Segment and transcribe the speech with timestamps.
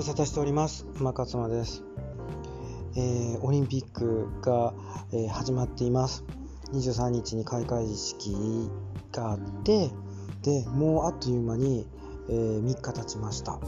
[0.00, 0.86] 無沙汰しております。
[0.98, 1.82] 馬勝間です、
[2.96, 4.72] えー、オリンピックが、
[5.12, 6.24] えー、始まっています。
[6.72, 8.34] 23日に開会式
[9.12, 9.90] があって
[10.40, 11.86] でもうあっという間に、
[12.30, 13.60] えー、3日経ちました。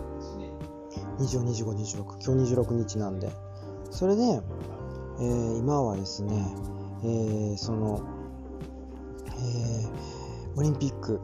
[1.18, 3.30] 242526今日26日なんで。
[3.90, 6.46] それで、え今はですね、
[7.04, 8.00] えその、
[9.26, 9.86] え
[10.56, 11.21] オリンピック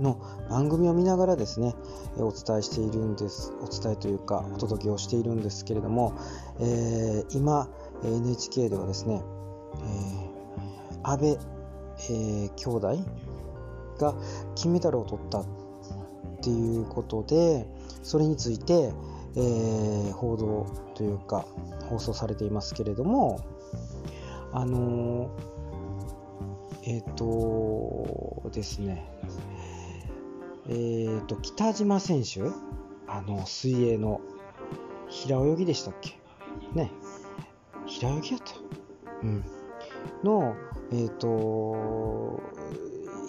[0.00, 1.74] の番組を見ながらですね
[2.16, 6.14] お伝えしているんですお伝えというかお届けをしているんですけれども、
[6.60, 7.68] えー、今
[8.04, 9.22] NHK ではですね、
[9.80, 12.98] えー、安倍、えー、兄弟
[13.98, 14.14] が
[14.54, 15.46] 金メダルを取ったっ
[16.42, 17.66] ていうことで
[18.02, 18.92] それについて、
[19.36, 21.46] えー、報道というか
[21.88, 23.40] 放送されていますけれども
[24.52, 25.30] あの
[26.84, 29.15] えっ、ー、とですね
[30.68, 32.42] えーと、北島選手、
[33.06, 34.20] あの水泳の
[35.08, 36.18] 平泳ぎでしたっけ？
[36.74, 36.90] ね、
[37.86, 38.54] 平泳ぎやった？
[39.22, 39.44] うん。
[40.24, 40.54] の、
[40.92, 42.40] えっ、ー、と、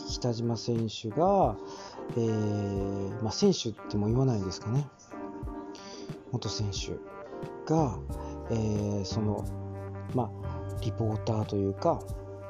[0.09, 1.57] 北島選手が、
[2.15, 4.87] えー、まあ、選手っても言わないですかね。
[6.31, 6.97] 元選手
[7.71, 7.99] が、
[8.49, 9.45] えー、その、
[10.15, 10.29] まあ、
[10.81, 11.99] リポーターというか、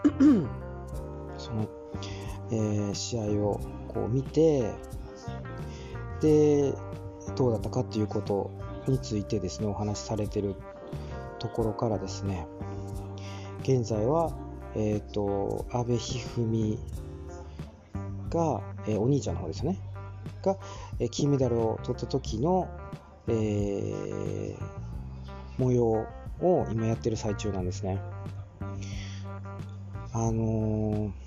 [1.38, 1.68] その、
[2.52, 3.60] えー、試合を
[3.98, 4.72] こう見て
[6.22, 6.72] で
[7.36, 8.52] どうだったかっていうこと
[8.88, 10.56] についてですねお話しされてる
[11.40, 12.48] ところからですね
[13.64, 14.34] 現在は、
[14.76, 16.80] えーと、阿部一二
[17.94, 19.80] 三が、えー、お兄ちゃんの方ですね
[20.44, 20.58] が、
[21.00, 22.70] えー、金メダルを取った時の、
[23.28, 24.56] えー、
[25.58, 26.06] 模様
[26.40, 28.00] を今やってる最中なんですね。
[30.14, 31.27] あのー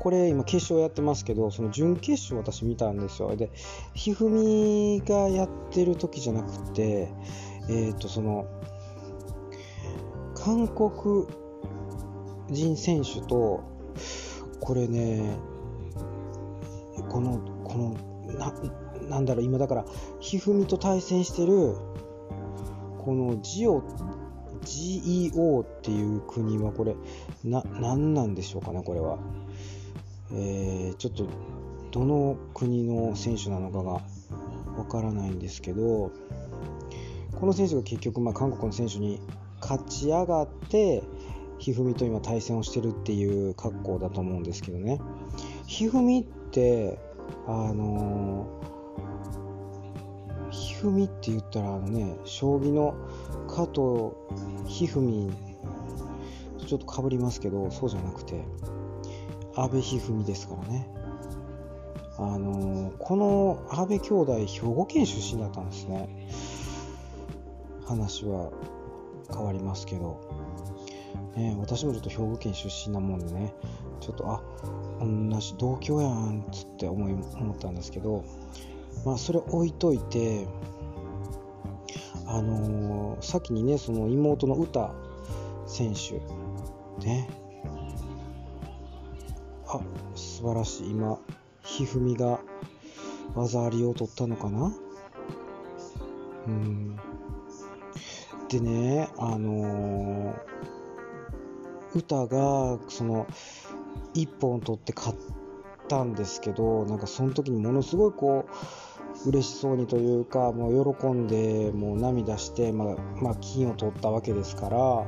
[0.00, 3.36] これ今決勝やってますけどその準決勝私見たんですよ。
[3.36, 3.50] で
[3.94, 7.12] 一二三がやってる時じゃなくて
[7.68, 8.46] えっ、ー、とその
[10.34, 11.26] 韓国
[12.50, 13.62] 人選手と
[14.58, 15.36] これね
[17.10, 17.96] このこの
[18.38, 18.54] な
[19.06, 19.84] なんだろう今だから
[20.20, 21.76] 一二三と対戦してる
[22.98, 23.82] このジオ
[24.64, 26.96] GEO っていう国はこれ
[27.44, 29.18] な何なんでしょうかねこれは。
[30.32, 31.26] えー、ちょっと
[31.90, 34.00] どの国の選手なのかが
[34.78, 36.12] わからないんですけど
[37.40, 39.20] この選手が結局、まあ、韓国の選手に
[39.60, 41.02] 勝ち上がって
[41.58, 44.98] 一二三と今対戦をしてるっていう格好だと思うんですけどね。
[45.66, 46.98] 一二三って
[47.46, 48.46] あの、
[50.50, 52.94] 一二三って言ったらあのね将棋の
[53.46, 54.14] 加藤
[54.66, 55.30] 一二
[56.58, 58.42] 三ちょっとかぶりますけどそうじゃなくて。
[59.56, 60.88] 阿部一二三ですからね。
[62.18, 66.08] あの、この阿部兄弟、兵庫県出身だったんですね。
[67.86, 68.50] 話は
[69.32, 70.20] 変わりますけど。
[71.36, 73.54] ね、私もちょっと兵庫県出身なもんでね、
[74.00, 74.42] ちょっと、あ、
[75.00, 78.24] 同じ同郷やんっつって思い思ったんですけど、
[79.04, 80.46] まあ、それ置いといて、
[82.26, 84.56] あのー、先にね、その妹の
[85.66, 87.28] 詩選手、ね、
[89.72, 89.80] あ
[90.14, 90.90] 素晴らしい。
[90.90, 91.18] 今
[91.62, 92.40] ひふみが
[93.34, 94.72] 技ありを取ったのかな？
[96.46, 96.96] うん。
[98.48, 103.28] でねあのー、歌がその
[104.14, 105.18] 1本取って勝っ
[105.88, 108.46] たんですけどなんかその時にものすごいこ
[109.24, 115.06] う嬉しそうにというかもう喜んでもう涙して、まあ、まあ、金を取ったわけですから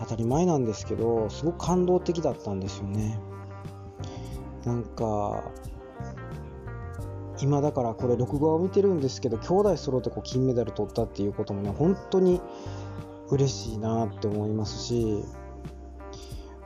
[0.00, 3.18] 当たり前なんですけどすごく感動的だったんですよね。
[4.66, 5.44] なんか
[7.40, 12.40] 今だからこれ録画を見てるんですけど兄弟揃ってこう金メダル取ったっていうこともね本当に
[13.28, 15.22] 嬉しいなって思いますし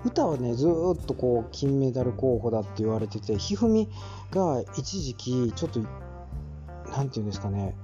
[0.04, 3.86] 歌はねずっとこう金メダル候補だって言われてて一二
[4.30, 5.80] 三が一時期ちょっと
[6.90, 7.76] 何て言うんですかね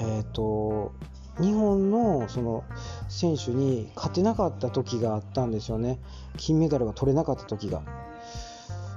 [0.00, 0.94] えっ、ー、と
[1.40, 2.64] 日本のその
[3.08, 5.98] 選手に勝てなかった時があったんですよね
[6.38, 8.05] 金メダルが取れなかった時が。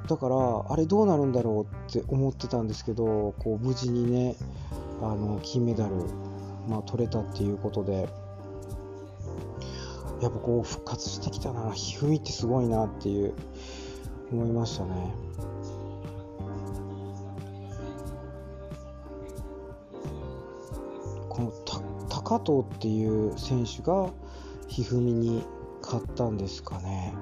[0.09, 4.35] だからあれどうなるんだろうって思ってたんですけどこう無事にね
[5.03, 5.93] あの金メダル、
[6.67, 8.09] まあ、取れたっていうことで
[10.19, 13.35] やっぱこう復活してきたなひふみってすごいなっていう
[14.31, 15.13] 思いましたね。
[21.29, 21.53] この
[22.09, 24.09] 高藤っていう選手が
[24.67, 25.43] 一二三に
[25.83, 27.13] 勝ったんですかね。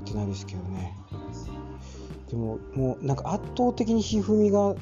[0.00, 0.94] 覚えてないですけどね
[2.30, 4.74] でももうなんか圧倒的に一二三が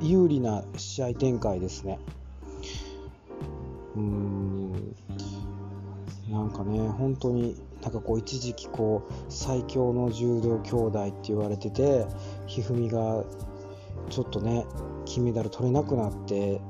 [0.00, 1.98] 有利な試合展開ですね。
[3.94, 4.72] うーん
[6.30, 12.06] なんかね本当になんかこう一時期こう最強の柔道兄弟って言われてて
[12.46, 13.24] 一二三が
[14.10, 14.66] ちょっとね
[15.04, 16.60] 金メダル取れなくなって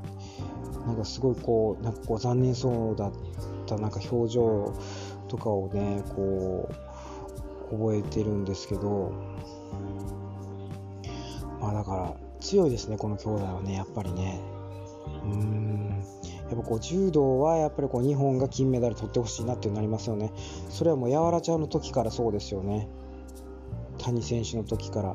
[0.87, 3.13] なんかすごいこうなんかこう残念そうだっ
[3.67, 4.75] たなんか表情
[5.29, 6.92] とかをねこう
[7.73, 9.13] 覚えてるんですけど
[11.61, 14.41] まあだから強いですねこの兄弟はねやっぱりね。
[15.25, 16.05] うん。
[16.51, 20.33] やっぱこう柔道はやっぱりこう日本が金メダル取ってほしいなってなりますよね。
[20.69, 22.89] それはもうやわらちゃんの時からそうですよね。
[23.99, 25.15] 谷選手の時から。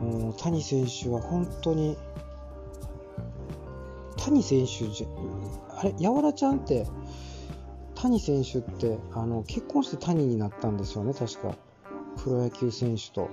[0.00, 1.96] もう谷選手は本当に
[4.16, 5.06] 谷選手じゃ
[5.78, 6.86] あれやわらちゃんって
[7.94, 11.56] 谷選手ってあの結婚して谷になったんですよね確か。
[12.22, 13.28] プロ野球選手と。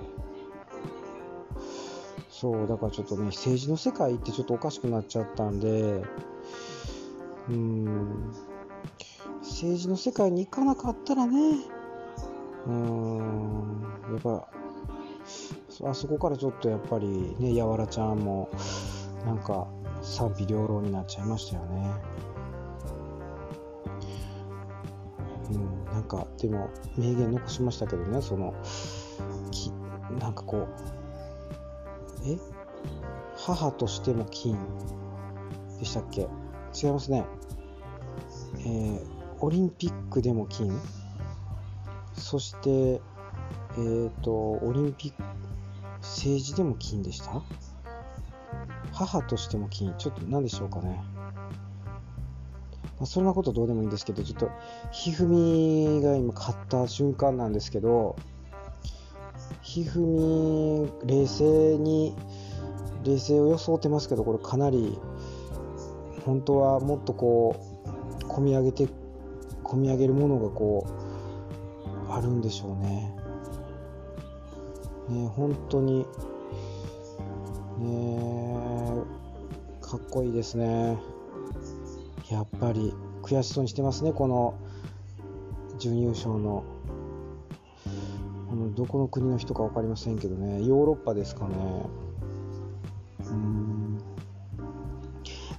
[2.42, 6.02] そうだからちょっとね政治の世界ってちょっとおかしくなっちゃったんで
[7.48, 8.32] うん
[9.42, 11.58] 政治の世界に行かなかったらね
[12.66, 14.48] うんやっぱ
[15.88, 18.50] あそこからちょっとやっぱりねやわらちゃんも
[19.24, 19.68] なんか
[20.02, 22.31] 賛否両論になっちゃいましたよね。
[26.02, 28.52] なんかでも名言残しましたけどねその
[29.52, 29.70] き
[30.18, 32.36] なんかこうえ？
[33.36, 34.58] 母としても金
[35.78, 36.22] でしたっけ？
[36.74, 37.24] 違いますね。
[38.60, 39.00] えー、
[39.38, 40.76] オリンピックでも金？
[42.14, 45.22] そしてえっ、ー、とオリンピック
[46.00, 47.40] 政治でも金でした？
[48.92, 49.94] 母としても金？
[49.98, 51.00] ちょっと何でしょうかね。
[53.02, 54.48] まあ、そんなことどうでもいいんですけどちょっと
[54.92, 58.14] ひふみが今勝った瞬間なんですけど
[59.60, 62.14] ひふみ冷静に
[63.02, 64.96] 冷静を装ってますけどこれかなり
[66.24, 67.56] 本当はもっとこ
[68.20, 68.86] う込み上げて
[69.64, 70.86] 込み上げるものがこ
[72.08, 73.16] うあるんでしょうね。
[75.08, 76.06] ね本当に
[77.80, 79.02] ね
[79.80, 80.98] かっこいいですね。
[82.32, 84.54] やっぱり悔しそうにしてますねこの
[85.78, 86.64] 準優勝の。
[88.48, 91.54] このどこの国の人か分かりませんけどねヨーロッパですかね。
[93.26, 93.98] うん。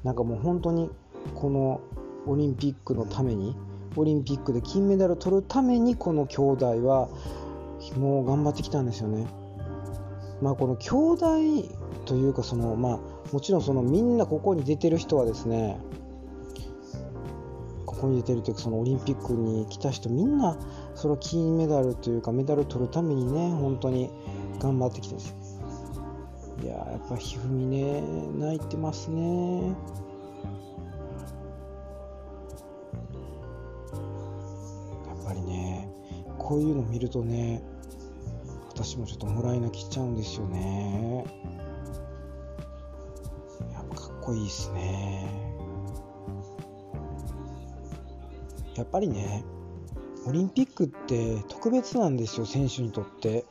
[0.03, 0.89] なんかもう本当に
[1.35, 1.81] この
[2.25, 3.55] オリンピックのために
[3.95, 7.09] オリンピックで金メダルを取るためにこの兄弟は
[7.97, 9.27] もう頑張ってきたんですよね。
[10.41, 11.27] まあこの兄弟
[12.05, 12.99] というかそのまあ
[13.31, 15.79] もちろんそのみんなここに出てる人はですね
[18.03, 20.57] ここに出てるというかそのオリンピックに来た人みんな
[20.93, 24.11] その金メダルというかメダル取るためにね本当に
[24.59, 25.29] 頑張ってきてるんです。
[25.29, 28.03] よいややっぱひふみね
[28.37, 29.73] 泣いてますねや
[35.13, 35.89] っぱりね
[36.37, 37.63] こういうの見るとね
[38.67, 41.23] 私もちょっともらい泣きしちゃうんですよね。
[43.71, 45.42] やっぱかっこいいっすね
[48.83, 49.45] やっぱりね
[50.27, 53.45] オリンピックって特別なんですよ選手にとって。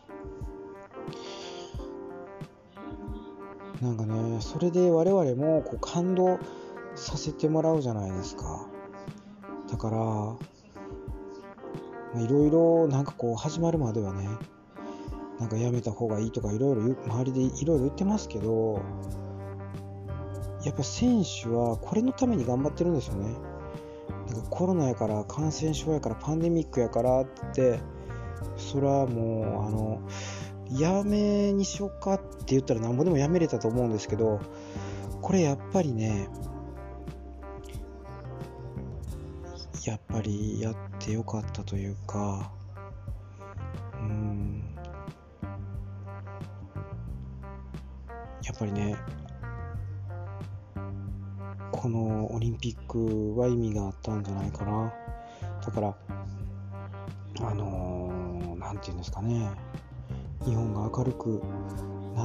[3.80, 6.38] なんかねそれで我々もこう感動
[6.94, 8.68] させてもらうじゃないですか。
[9.70, 10.36] だから
[12.20, 14.28] いろいろなんかこう始まるまではね
[15.40, 18.82] なんかやめた方がいいとかいろいろ周りでいろいろ言ってますけど
[20.62, 23.34] やっぱ選手はこれのために頑張ってるんですよね。
[24.50, 27.80] コロナやから感染症やからパンデミックやからって
[28.56, 30.02] それはもうあの
[30.78, 34.40] やめにしようかって言ったらなんぼでもやめれたと思うんですけど
[35.20, 36.28] これやっぱりね
[39.84, 42.52] やっぱりやってよかったというか
[43.94, 44.62] うん。
[48.44, 48.96] やっぱりね
[51.82, 54.94] このオリンピックは意味があったんじゃないかな。
[55.66, 55.96] だから
[57.40, 59.50] あの何、ー、て言うんですかね。
[60.44, 61.42] 日本が明るく
[62.14, 62.24] な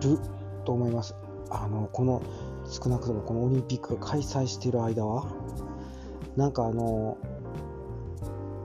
[0.00, 0.18] る
[0.64, 1.14] と思います。
[1.50, 2.22] あのこの
[2.64, 5.30] 少なくともこのオリンピックが開催している間は。
[6.34, 7.18] なんかあの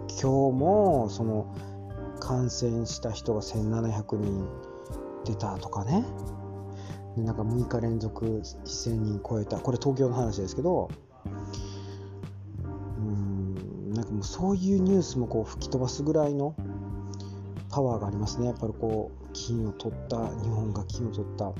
[0.07, 1.53] 今日もその
[2.21, 4.47] 感染した人が1700人
[5.25, 6.05] 出たとかね。
[7.18, 9.60] なんか6日連続1000人超えた。
[9.60, 10.89] これ東京の話ですけど
[12.98, 16.56] うんなんかもうそういうニュースもこう吹き飛ばすぐらいの
[17.70, 18.48] パワーがありますね。
[18.48, 21.53] やっぱりこう金を取った日本が金を取った。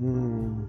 [0.00, 0.68] うん。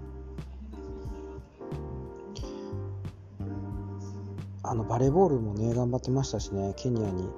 [4.62, 6.74] あのバレーボールもね頑張ってましたしね。
[6.76, 7.28] ケニアに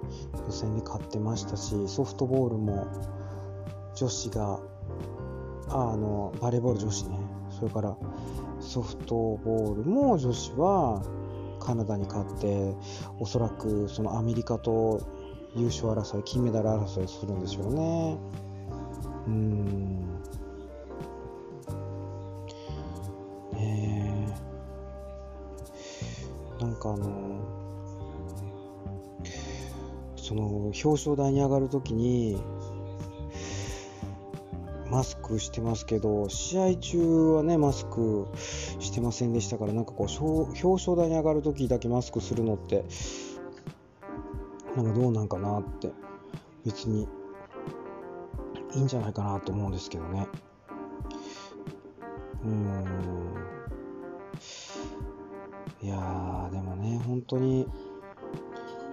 [0.46, 2.86] 予選で勝ってましたしソフトボールも
[3.94, 4.60] 女子が
[5.70, 7.18] ああのバレーボール女子ね。
[7.50, 7.96] それから
[8.60, 11.02] ソフトボールも女子は
[11.60, 12.74] カナダに勝って
[13.18, 15.00] おそらくそのアメリカと
[15.54, 18.18] 優勝争い金メダル争いするんでしょうね。
[19.26, 19.98] うん。
[23.52, 24.34] ね
[26.60, 26.64] え。
[26.64, 27.58] なんかあの
[30.16, 32.38] その表彰台に上がるときに
[34.98, 36.98] マスクしてますけど試合中
[37.36, 38.26] はねマスク
[38.80, 42.84] してませんでしたからなんかこう表彰台に上がるときだけマスクするのって
[44.74, 45.92] なんかどうなんかなって
[46.66, 47.06] 別に
[48.74, 50.26] いいんじゃないかなと思うんですけどね。
[52.44, 52.84] うん。
[55.80, 57.68] いやーでもね本当に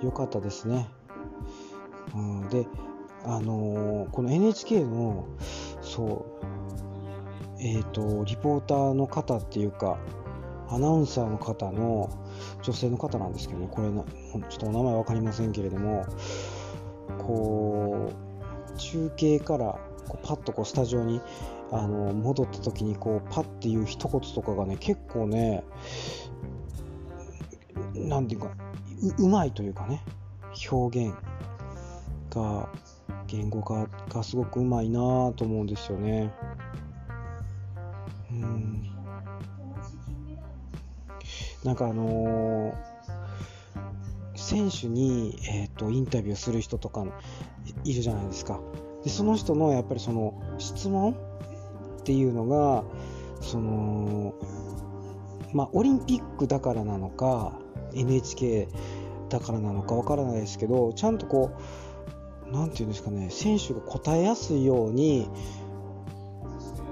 [0.04, 0.88] 良かったですね、
[2.14, 2.68] うん、で
[3.28, 5.26] あのー、この NHK の
[5.86, 6.46] そう。
[7.60, 9.98] えっ、ー、とリポーターの方っていうか
[10.70, 12.10] アナウンサーの方の
[12.62, 14.04] 女性の方なんですけどねこれな
[14.50, 16.06] ちょっとお名前分かりませんけれども
[17.20, 21.22] こう中継からこうパッとこうスタジオに
[21.72, 25.64] あの戻った時にこうパッていう一言とかがね結構ね
[27.96, 28.56] 何て言うか
[29.18, 30.04] うまいというかね
[30.72, 31.16] 表現
[32.30, 32.70] が
[33.28, 35.00] 言語化がすごくうまいな
[35.36, 36.32] と思うんですよね。
[38.32, 38.76] うん
[41.64, 42.76] なんかあのー、
[44.36, 47.06] 選手に、えーと、インタビューする人とか
[47.84, 48.60] いるじゃないですか
[49.04, 52.84] でその人のやっぱりその質問っていうのが
[53.42, 54.36] その
[55.54, 57.54] まあオリンピックだからなのか
[57.96, 58.68] NHK
[59.30, 61.62] だからなのかわからないですけどちゃんとこう
[62.52, 65.30] 何て言うんですかね選手が答えやすいように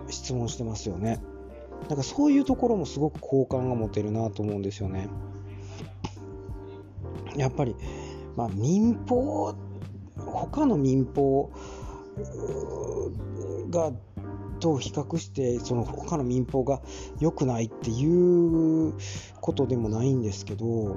[0.10, 1.22] 質問してますよね。
[1.90, 5.10] なんかそういうところもすごく好感が持てるなと思うんですよね。
[7.36, 7.76] やっぱり、
[8.36, 9.56] まあ、民放
[10.16, 11.52] 他の民放
[13.70, 13.92] が
[14.60, 16.82] と比較してその他の民放が
[17.20, 18.94] 良くないっていう
[19.42, 20.96] ことでもないんですけど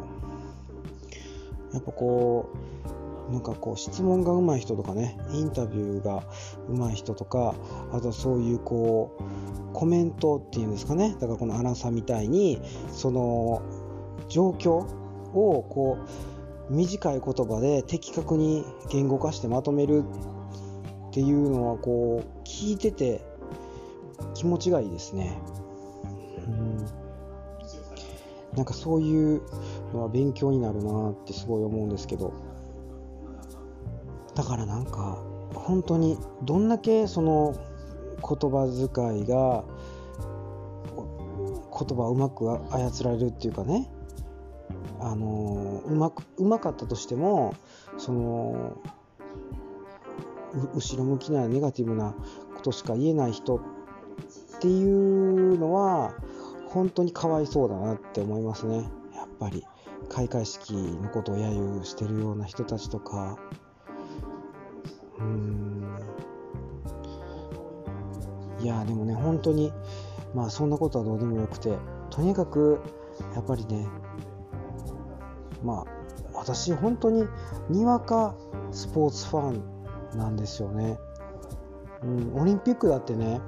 [1.72, 2.95] やっぱこう
[3.30, 6.22] なんかこう質問が上手い人とかねインタビューが
[6.68, 7.54] 上手い人とか
[7.92, 11.16] あとそういうこうコメントっていうんですかね。
[11.20, 12.60] だからこのアナさんみたいに
[12.92, 13.62] その
[14.28, 14.70] 状況
[15.34, 15.98] をこ
[16.70, 20.04] う短い言葉で的確に言語化してまとめる
[21.08, 23.22] っていうのはこう聞いてて
[24.34, 25.38] 気持ちがいいですね。
[26.46, 26.86] うん。
[28.54, 29.42] なんかそういう
[29.92, 32.32] のは勉強になるなってすごい思うんですけど。
[34.36, 35.18] だからなんか
[35.54, 37.54] 本当にどんだけその
[38.20, 39.64] 言葉遣いが
[41.78, 43.90] 言葉をうまく操られるっていうかね
[45.00, 47.54] あのうまくうまかったとしても
[47.96, 48.76] その
[50.74, 52.14] 後ろ向きなネガティブな
[52.54, 53.60] ことしか言えない人っ
[54.60, 56.14] ていうのは
[56.68, 58.88] 本当にかわいそうだなって思いますね。
[59.14, 59.64] やっぱり
[60.08, 63.38] 開会式のことを揶揄してるような人たちとか。
[65.18, 65.76] うん。
[68.60, 69.72] いやでもね本当に
[70.34, 71.76] まあそんなことはどうでもよくて
[72.10, 72.80] とにかく
[73.34, 73.86] やっぱりね
[75.62, 75.96] まあ
[76.34, 77.26] 私本当に
[77.68, 78.34] にわか
[78.72, 80.98] スポーツファンなんですよね、
[82.02, 83.40] うん、オリンピックだってね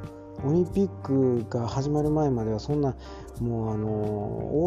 [0.45, 2.95] オリンピックが始まる前まではそんな
[3.41, 3.89] もうあの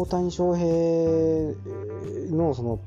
[0.00, 0.66] 大谷翔平
[2.36, 2.80] のその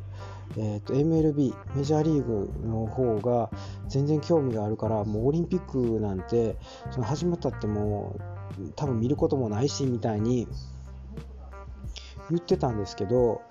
[0.58, 3.50] えーと、MLB メジャーリーグの方が
[3.88, 6.58] 全然興味があるからもうオリンピックなんて
[6.92, 8.16] その始まったっても
[8.60, 10.48] う多分見ることもないしみたいに
[12.30, 13.42] 言ってたんですけど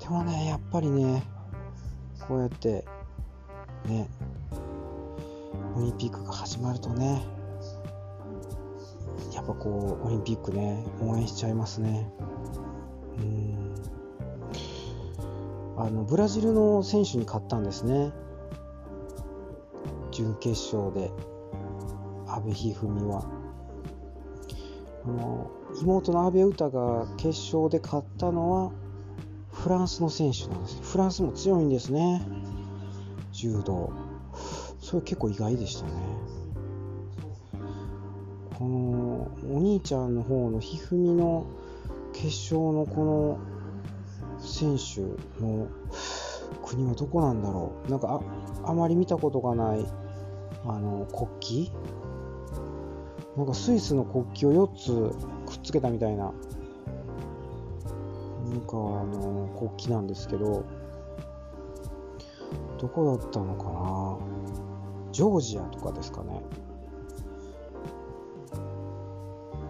[0.00, 1.22] でもねやっぱりね
[2.26, 2.84] こうやって
[3.84, 4.08] ね
[5.76, 7.22] オリンピックが始まるとね
[9.34, 12.10] やっぱこうオリンピックね応援しちゃいますね。
[13.18, 13.45] うん。
[15.78, 18.12] あのブラジルの選手に勝ったんですね。
[20.10, 21.10] 準決勝で。
[22.26, 23.24] 阿部一二三は。
[25.04, 25.50] あの
[25.82, 28.72] 妹の阿部詩が決勝で勝ったのは
[29.52, 30.80] フランスの選手なんです。
[30.82, 32.26] フランスも強いんですね。
[33.32, 33.92] 柔道。
[34.80, 35.92] それ結構意外でしたね。
[38.58, 41.46] このお兄ちゃんの方の一二三の
[42.14, 43.55] 決勝のこの
[44.56, 45.02] 選手
[45.42, 45.68] の
[46.64, 47.90] 国はどこなんだろう。
[47.90, 48.22] なんか
[48.64, 49.86] ああまり見たことがない
[50.64, 51.76] あの国旗？
[53.36, 56.32] なんかスイスの国旗を4つくっつけたみたいな。
[58.48, 60.64] なんかあの国旗なんですけど。
[62.78, 64.18] どこだったのかな？
[65.12, 66.42] ジョージアとかですかね。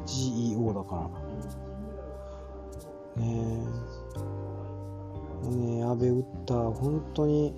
[0.07, 1.09] GEO だか
[3.17, 3.23] ら。
[3.23, 3.96] ねえ。
[5.51, 7.55] ね阿部打った本当に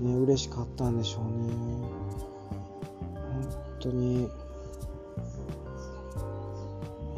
[0.00, 1.30] ね嬉しかったんでしょうね。
[3.14, 3.48] 本
[3.80, 4.28] 当に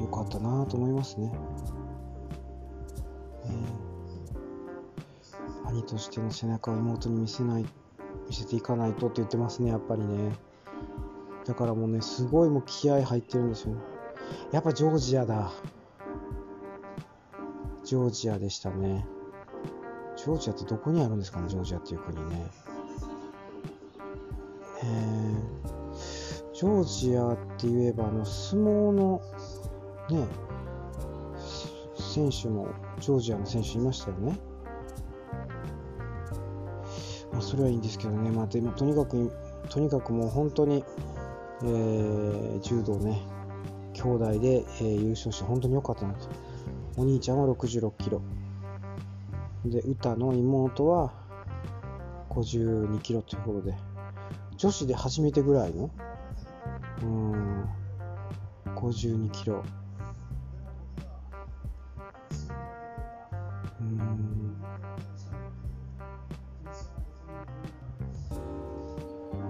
[0.00, 1.32] 良かったなと思いますね。
[5.66, 7.64] 兄としての背中を妹に見せない
[8.28, 10.32] 見せていかないとって言ってますねやっぱりね。
[11.46, 13.74] だからもうねすごいもう気合入ってるんですよ。
[14.52, 15.50] やっぱジョージアだ。
[17.84, 19.06] ジョージアでしたね。
[20.22, 22.46] ジョージアってどこにあるんですかねジョージアっていう国ね。
[24.84, 25.34] え
[26.54, 29.20] ジョージアって言えばあの相撲の
[30.10, 30.24] ね
[31.98, 32.68] 選手も
[33.00, 34.38] ジョージアの選手いましたよね。
[37.32, 39.32] まあ、それはいいんですけどね、まあ、でもとにかく
[39.70, 40.84] とにかくもう本当に、
[41.64, 43.20] えー、柔道ね
[43.94, 46.28] 兄弟で、えー、優勝して本当に良かったなと。
[46.96, 48.22] お兄ちゃんは66キロ。
[49.64, 51.12] で歌の妹は
[52.30, 53.74] 52キロということで
[54.56, 55.90] 女子で初めてぐらいの？
[57.02, 57.64] うん。
[58.76, 59.64] 52キロ。
[63.80, 64.56] うん。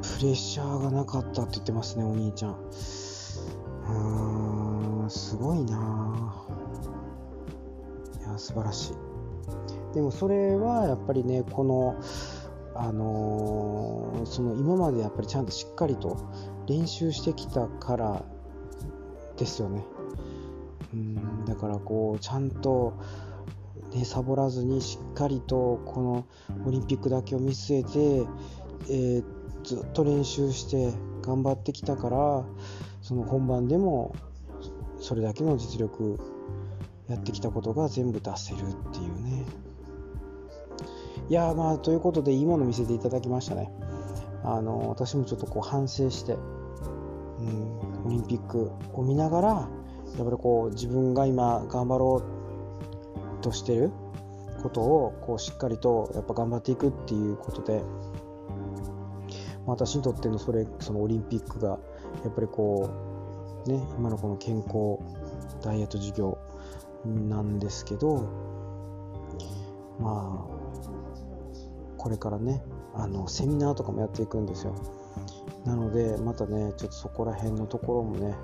[0.01, 2.57] プレッシャーがなかったって言ってますねお兄ちゃん。
[3.89, 6.35] うんすごいな
[8.21, 8.95] いや素晴らしい。
[9.95, 12.01] でもそれはやっぱりねこの
[12.75, 16.17] あのー、その今までやっぱりちゃんとしっかりと
[16.67, 18.25] 練習してきたから
[19.37, 19.85] ですよね。
[20.95, 22.95] うんだからこうちゃんと
[23.95, 26.25] ね、サボらずにしっかりとこの
[26.67, 28.27] オリンピックだけを見据えて、
[28.89, 29.25] えー、
[29.65, 32.45] ずっと練習して頑張ってきたから
[33.03, 34.15] その本番でも
[34.99, 36.19] それだけの実力
[37.09, 38.61] やってきたことが全部出せるっ
[38.93, 39.32] ていうね。
[41.33, 43.73] いやまあということでいいもの見せていただきましたね。
[44.45, 52.23] あの私もちょっとこう反省して、うん、オリンピックを見ながらやっぱりこう自分が今頑張ろ
[53.41, 53.91] うとしてる
[54.63, 57.83] ことをこうしっかりとやっぱ頑張っていくっていうことで
[59.65, 61.79] 私にとってのそれそのオリンピックが
[62.25, 62.91] やっぱりこ
[63.65, 64.99] うね今のこの健康
[65.63, 66.37] ダイエット授業
[67.07, 68.29] なんですけど
[69.99, 70.52] まあ
[72.03, 72.61] これからね
[72.95, 74.75] あのセミナーとかもやっていくんですよ。
[75.65, 78.35] なのでまたねちょっとそこら辺のところもね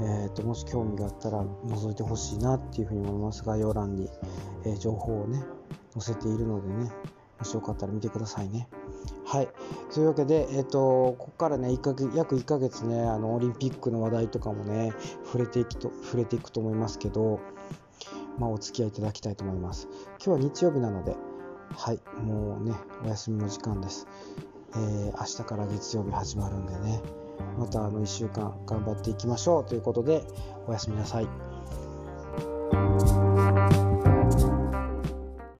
[0.00, 4.08] えーと、もし興味があったら覗いてほしいなっていうふうに思います概要欄に、
[4.64, 5.42] えー、情報をね
[5.92, 6.90] 載せているのでね
[7.38, 8.68] もしよかったら見てくださいね。
[9.24, 9.48] はい。
[9.94, 14.92] というわけで、えーと、ここからね1ヶ月約1ヶ月ねあのオリンピックの話題とかもね
[15.24, 17.40] 触れていくと触れていくと思いますけど
[18.38, 19.88] まあ、お付き合いいただきたいと思います。
[20.24, 21.16] 今日は日曜日なので
[21.76, 24.06] はいもうねお休みの時間です、
[24.74, 27.00] えー、明日から月曜日始まるんでね
[27.58, 30.22] またあの1週間頑張っていきましょうということで
[30.66, 33.21] おやすみなさい。